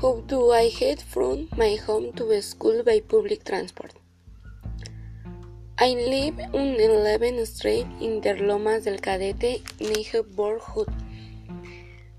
[0.00, 3.92] How do I get from my home to school by public transport?
[5.78, 10.88] I live on 11th Street in the Lomas del Cadete, neighborhood.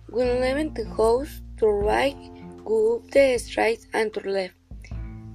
[0.10, 2.16] When leaving the house to right,
[2.64, 4.54] go up the street and to left.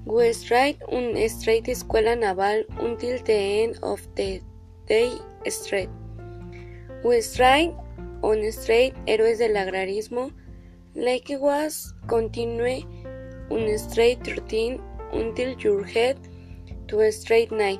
[0.06, 4.40] Go straight on Street Escuela Naval until the end of the
[4.86, 5.18] day
[5.48, 5.90] street.
[7.02, 7.74] Go straight
[8.22, 10.30] on Street Héroes del Agrarismo.
[10.96, 12.80] Likewise, continue
[13.50, 14.80] on straight 13
[15.12, 16.18] until you head
[16.88, 17.78] to straight 9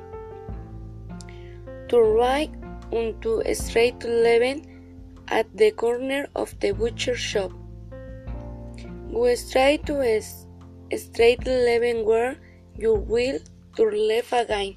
[1.89, 2.51] to right
[2.91, 4.61] onto Street 11
[5.29, 7.51] at the corner of the butcher shop.
[9.11, 10.21] Go straight to
[10.95, 12.37] straight 11 where
[12.77, 13.39] you will
[13.75, 14.75] turn left again